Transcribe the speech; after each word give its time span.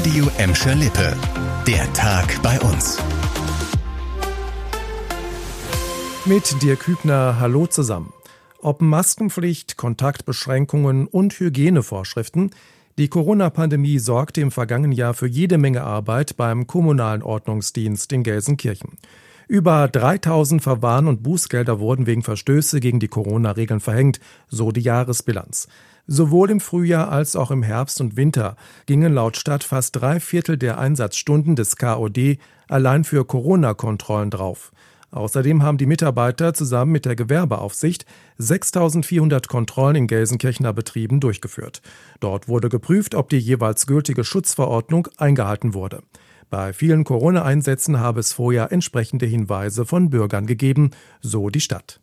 Radio 0.00 0.30
Emscher 0.38 0.74
Lippe. 0.74 1.14
Der 1.66 1.92
Tag 1.92 2.40
bei 2.42 2.58
uns. 2.60 2.96
Mit 6.24 6.62
dir 6.62 6.76
Kübner, 6.76 7.38
hallo 7.38 7.66
zusammen. 7.66 8.10
Ob 8.62 8.80
Maskenpflicht, 8.80 9.76
Kontaktbeschränkungen 9.76 11.06
und 11.06 11.38
Hygienevorschriften, 11.38 12.52
die 12.96 13.08
Corona-Pandemie 13.08 13.98
sorgte 13.98 14.40
im 14.40 14.50
vergangenen 14.50 14.92
Jahr 14.92 15.12
für 15.12 15.26
jede 15.26 15.58
Menge 15.58 15.82
Arbeit 15.82 16.38
beim 16.38 16.66
kommunalen 16.66 17.22
Ordnungsdienst 17.22 18.10
in 18.14 18.22
Gelsenkirchen. 18.22 18.96
Über 19.50 19.88
3000 19.88 20.62
Verwarn- 20.62 21.08
und 21.08 21.24
Bußgelder 21.24 21.80
wurden 21.80 22.06
wegen 22.06 22.22
Verstöße 22.22 22.78
gegen 22.78 23.00
die 23.00 23.08
Corona-Regeln 23.08 23.80
verhängt, 23.80 24.20
so 24.46 24.70
die 24.70 24.80
Jahresbilanz. 24.80 25.66
Sowohl 26.06 26.52
im 26.52 26.60
Frühjahr 26.60 27.10
als 27.10 27.34
auch 27.34 27.50
im 27.50 27.64
Herbst 27.64 28.00
und 28.00 28.16
Winter 28.16 28.54
gingen 28.86 29.12
laut 29.12 29.36
Stadt 29.36 29.64
fast 29.64 29.96
drei 29.96 30.20
Viertel 30.20 30.56
der 30.56 30.78
Einsatzstunden 30.78 31.56
des 31.56 31.74
KOD 31.74 32.38
allein 32.68 33.02
für 33.02 33.24
Corona-Kontrollen 33.24 34.30
drauf. 34.30 34.70
Außerdem 35.10 35.64
haben 35.64 35.78
die 35.78 35.86
Mitarbeiter 35.86 36.54
zusammen 36.54 36.92
mit 36.92 37.04
der 37.04 37.16
Gewerbeaufsicht 37.16 38.06
6400 38.38 39.48
Kontrollen 39.48 39.96
in 39.96 40.06
Gelsenkirchener 40.06 40.72
Betrieben 40.72 41.18
durchgeführt. 41.18 41.82
Dort 42.20 42.46
wurde 42.46 42.68
geprüft, 42.68 43.16
ob 43.16 43.28
die 43.28 43.38
jeweils 43.38 43.88
gültige 43.88 44.22
Schutzverordnung 44.22 45.08
eingehalten 45.16 45.74
wurde. 45.74 46.04
Bei 46.50 46.72
vielen 46.72 47.04
Corona-Einsätzen 47.04 48.00
habe 48.00 48.18
es 48.18 48.32
vorher 48.32 48.72
entsprechende 48.72 49.24
Hinweise 49.24 49.86
von 49.86 50.10
Bürgern 50.10 50.46
gegeben, 50.46 50.90
so 51.20 51.48
die 51.48 51.60
Stadt. 51.60 52.00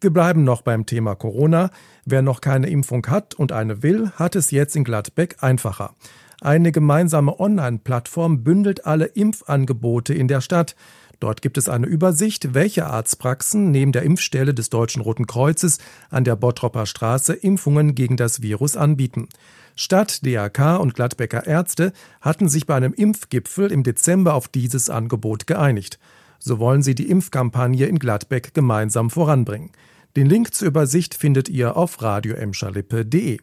Wir 0.00 0.10
bleiben 0.10 0.42
noch 0.42 0.62
beim 0.62 0.84
Thema 0.84 1.14
Corona. 1.14 1.70
Wer 2.04 2.22
noch 2.22 2.40
keine 2.40 2.68
Impfung 2.68 3.06
hat 3.06 3.34
und 3.34 3.52
eine 3.52 3.84
will, 3.84 4.10
hat 4.16 4.34
es 4.34 4.50
jetzt 4.50 4.74
in 4.74 4.82
Gladbeck 4.82 5.36
einfacher. 5.44 5.94
Eine 6.40 6.72
gemeinsame 6.72 7.38
Online-Plattform 7.38 8.42
bündelt 8.42 8.84
alle 8.84 9.04
Impfangebote 9.04 10.12
in 10.12 10.26
der 10.26 10.40
Stadt. 10.40 10.74
Dort 11.20 11.40
gibt 11.40 11.56
es 11.56 11.68
eine 11.68 11.86
Übersicht, 11.86 12.52
welche 12.54 12.86
Arztpraxen 12.86 13.70
neben 13.70 13.92
der 13.92 14.02
Impfstelle 14.02 14.54
des 14.54 14.70
Deutschen 14.70 15.02
Roten 15.02 15.28
Kreuzes 15.28 15.78
an 16.10 16.24
der 16.24 16.34
Bottropper 16.34 16.84
Straße 16.84 17.32
Impfungen 17.32 17.94
gegen 17.94 18.16
das 18.16 18.42
Virus 18.42 18.76
anbieten. 18.76 19.28
Stadt, 19.74 20.24
DRK 20.24 20.76
und 20.76 20.94
Gladbecker 20.94 21.46
Ärzte 21.46 21.92
hatten 22.20 22.48
sich 22.48 22.66
bei 22.66 22.74
einem 22.74 22.92
Impfgipfel 22.92 23.72
im 23.72 23.82
Dezember 23.82 24.34
auf 24.34 24.48
dieses 24.48 24.90
Angebot 24.90 25.46
geeinigt. 25.46 25.98
So 26.38 26.58
wollen 26.58 26.82
sie 26.82 26.94
die 26.94 27.08
Impfkampagne 27.08 27.86
in 27.86 27.98
Gladbeck 27.98 28.52
gemeinsam 28.54 29.10
voranbringen. 29.10 29.70
Den 30.16 30.26
Link 30.26 30.54
zur 30.54 30.68
Übersicht 30.68 31.14
findet 31.14 31.48
ihr 31.48 31.76
auf 31.76 32.02
radioemscherlippe.de. 32.02 33.38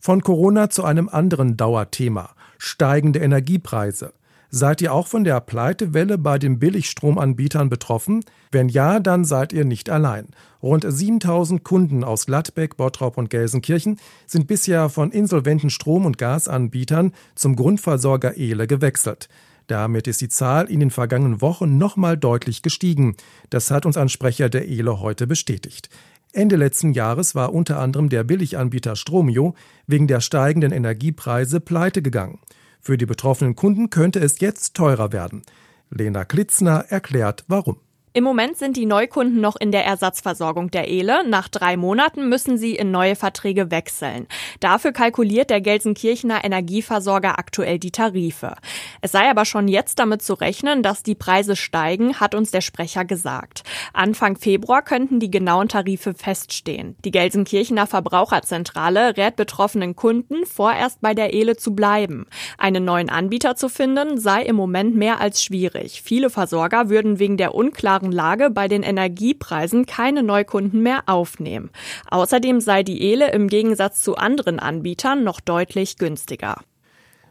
Von 0.00 0.22
Corona 0.22 0.70
zu 0.70 0.84
einem 0.84 1.08
anderen 1.08 1.56
Dauerthema. 1.56 2.34
Steigende 2.58 3.18
Energiepreise. 3.18 4.12
Seid 4.54 4.82
ihr 4.82 4.92
auch 4.92 5.06
von 5.06 5.24
der 5.24 5.40
Pleitewelle 5.40 6.18
bei 6.18 6.38
den 6.38 6.58
Billigstromanbietern 6.58 7.70
betroffen? 7.70 8.22
Wenn 8.50 8.68
ja, 8.68 9.00
dann 9.00 9.24
seid 9.24 9.54
ihr 9.54 9.64
nicht 9.64 9.88
allein. 9.88 10.26
Rund 10.62 10.84
7000 10.86 11.64
Kunden 11.64 12.04
aus 12.04 12.26
Gladbeck, 12.26 12.76
Bottrop 12.76 13.16
und 13.16 13.30
Gelsenkirchen 13.30 13.98
sind 14.26 14.48
bisher 14.48 14.90
von 14.90 15.10
insolventen 15.10 15.70
Strom- 15.70 16.04
und 16.04 16.18
Gasanbietern 16.18 17.12
zum 17.34 17.56
Grundversorger 17.56 18.36
Ehle 18.36 18.66
gewechselt. 18.66 19.30
Damit 19.68 20.06
ist 20.06 20.20
die 20.20 20.28
Zahl 20.28 20.70
in 20.70 20.80
den 20.80 20.90
vergangenen 20.90 21.40
Wochen 21.40 21.78
nochmal 21.78 22.18
deutlich 22.18 22.60
gestiegen. 22.60 23.16
Das 23.48 23.70
hat 23.70 23.86
uns 23.86 23.96
ein 23.96 24.10
Sprecher 24.10 24.50
der 24.50 24.68
Ehle 24.68 25.00
heute 25.00 25.26
bestätigt. 25.26 25.88
Ende 26.34 26.56
letzten 26.56 26.92
Jahres 26.92 27.34
war 27.34 27.54
unter 27.54 27.78
anderem 27.78 28.10
der 28.10 28.22
Billiganbieter 28.22 28.96
Stromio 28.96 29.54
wegen 29.86 30.08
der 30.08 30.20
steigenden 30.20 30.72
Energiepreise 30.72 31.58
pleite 31.60 32.02
gegangen. 32.02 32.38
Für 32.84 32.98
die 32.98 33.06
betroffenen 33.06 33.54
Kunden 33.54 33.90
könnte 33.90 34.18
es 34.18 34.40
jetzt 34.40 34.74
teurer 34.74 35.12
werden. 35.12 35.42
Lena 35.88 36.24
Klitzner 36.24 36.86
erklärt 36.88 37.44
warum. 37.46 37.78
Im 38.14 38.24
Moment 38.24 38.58
sind 38.58 38.76
die 38.76 38.84
Neukunden 38.84 39.40
noch 39.40 39.56
in 39.56 39.72
der 39.72 39.86
Ersatzversorgung 39.86 40.70
der 40.70 40.86
Ehle. 40.88 41.26
Nach 41.26 41.48
drei 41.48 41.78
Monaten 41.78 42.28
müssen 42.28 42.58
sie 42.58 42.76
in 42.76 42.90
neue 42.90 43.16
Verträge 43.16 43.70
wechseln. 43.70 44.26
Dafür 44.60 44.92
kalkuliert 44.92 45.48
der 45.48 45.62
Gelsenkirchener 45.62 46.44
Energieversorger 46.44 47.38
aktuell 47.38 47.78
die 47.78 47.90
Tarife. 47.90 48.56
Es 49.00 49.12
sei 49.12 49.30
aber 49.30 49.46
schon 49.46 49.66
jetzt 49.66 49.98
damit 49.98 50.20
zu 50.20 50.34
rechnen, 50.34 50.82
dass 50.82 51.02
die 51.02 51.14
Preise 51.14 51.56
steigen, 51.56 52.20
hat 52.20 52.34
uns 52.34 52.50
der 52.50 52.60
Sprecher 52.60 53.06
gesagt. 53.06 53.62
Anfang 53.94 54.36
Februar 54.36 54.82
könnten 54.82 55.18
die 55.18 55.30
genauen 55.30 55.68
Tarife 55.68 56.12
feststehen. 56.12 56.96
Die 57.06 57.12
Gelsenkirchener 57.12 57.86
Verbraucherzentrale 57.86 59.16
rät 59.16 59.36
betroffenen 59.36 59.96
Kunden, 59.96 60.44
vorerst 60.44 61.00
bei 61.00 61.14
der 61.14 61.32
Ehle 61.32 61.56
zu 61.56 61.74
bleiben. 61.74 62.26
Einen 62.58 62.84
neuen 62.84 63.08
Anbieter 63.08 63.56
zu 63.56 63.70
finden 63.70 64.20
sei 64.20 64.42
im 64.42 64.56
Moment 64.56 64.96
mehr 64.96 65.18
als 65.18 65.42
schwierig. 65.42 66.02
Viele 66.04 66.28
Versorger 66.28 66.90
würden 66.90 67.18
wegen 67.18 67.38
der 67.38 67.54
unklaren 67.54 68.01
Lage 68.10 68.50
bei 68.50 68.66
den 68.66 68.82
Energiepreisen 68.82 69.86
keine 69.86 70.22
Neukunden 70.22 70.82
mehr 70.82 71.02
aufnehmen. 71.06 71.70
Außerdem 72.10 72.60
sei 72.60 72.82
die 72.82 73.02
Ele 73.02 73.30
im 73.30 73.48
Gegensatz 73.48 74.02
zu 74.02 74.16
anderen 74.16 74.58
Anbietern 74.58 75.22
noch 75.22 75.40
deutlich 75.40 75.98
günstiger. 75.98 76.56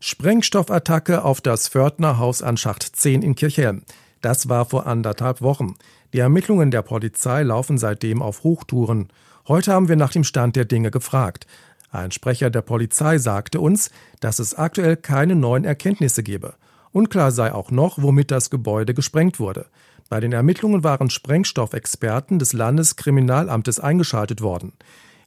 Sprengstoffattacke 0.00 1.24
auf 1.24 1.40
das 1.40 1.68
Fördnerhaus 1.68 2.42
an 2.42 2.56
Schacht 2.56 2.82
10 2.82 3.22
in 3.22 3.34
Kirchhellen. 3.34 3.84
Das 4.20 4.48
war 4.48 4.64
vor 4.64 4.86
anderthalb 4.86 5.42
Wochen. 5.42 5.76
Die 6.12 6.18
Ermittlungen 6.18 6.70
der 6.70 6.82
Polizei 6.82 7.42
laufen 7.42 7.78
seitdem 7.78 8.22
auf 8.22 8.42
Hochtouren. 8.42 9.08
Heute 9.46 9.72
haben 9.72 9.88
wir 9.88 9.96
nach 9.96 10.12
dem 10.12 10.24
Stand 10.24 10.56
der 10.56 10.64
Dinge 10.64 10.90
gefragt. 10.90 11.46
Ein 11.90 12.10
Sprecher 12.10 12.50
der 12.50 12.62
Polizei 12.62 13.18
sagte 13.18 13.60
uns, 13.60 13.90
dass 14.20 14.38
es 14.38 14.54
aktuell 14.54 14.96
keine 14.96 15.34
neuen 15.34 15.64
Erkenntnisse 15.64 16.22
gebe. 16.22 16.54
Unklar 16.92 17.30
sei 17.32 17.52
auch 17.52 17.70
noch, 17.70 18.00
womit 18.00 18.30
das 18.30 18.50
Gebäude 18.50 18.94
gesprengt 18.94 19.40
wurde. 19.40 19.66
Bei 20.08 20.20
den 20.20 20.32
Ermittlungen 20.32 20.84
waren 20.84 21.10
Sprengstoffexperten 21.10 22.38
des 22.38 22.52
Landeskriminalamtes 22.52 23.78
eingeschaltet 23.78 24.40
worden. 24.40 24.72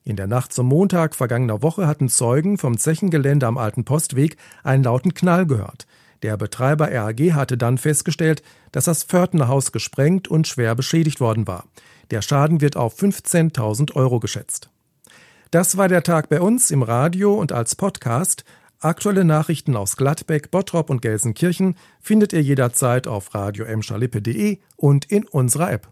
In 0.04 0.16
der 0.16 0.26
Nacht 0.26 0.52
zum 0.52 0.66
Montag 0.66 1.14
vergangener 1.14 1.62
Woche 1.62 1.86
hatten 1.86 2.10
Zeugen 2.10 2.58
vom 2.58 2.78
Zechengelände 2.78 3.46
am 3.46 3.60
Alten 3.60 3.86
Postweg 3.86 4.38
einen 4.64 4.84
lauten 4.84 5.14
Knall 5.14 5.46
gehört. 5.46 5.86
Der 6.24 6.38
Betreiber 6.38 6.92
RAG 6.92 7.20
hatte 7.34 7.58
dann 7.58 7.78
festgestellt, 7.78 8.42
dass 8.72 8.86
das 8.86 9.04
Pförtnerhaus 9.04 9.72
gesprengt 9.72 10.28
und 10.28 10.48
schwer 10.48 10.74
beschädigt 10.74 11.20
worden 11.20 11.48
war. 11.48 11.66
Der 12.10 12.24
Schaden 12.24 12.62
wird 12.62 12.78
auf 12.78 13.00
15.000 13.00 13.96
Euro 13.96 14.20
geschätzt. 14.20 14.70
Das 15.52 15.78
war 15.78 15.88
der 15.88 16.04
Tag 16.04 16.30
bei 16.30 16.42
uns 16.42 16.72
im 16.72 16.82
Radio 16.82 17.34
und 17.34 17.52
als 17.52 17.76
Podcast. 17.76 18.46
Aktuelle 18.84 19.24
Nachrichten 19.24 19.76
aus 19.76 19.96
Gladbeck, 19.96 20.50
Bottrop 20.50 20.90
und 20.90 21.04
Gelsenkirchen 21.04 21.76
findet 22.00 22.34
ihr 22.34 22.42
jederzeit 22.42 23.06
auf 23.06 23.36
radio 23.36 23.66
und 24.76 25.06
in 25.06 25.24
unserer 25.28 25.72
App. 25.72 25.92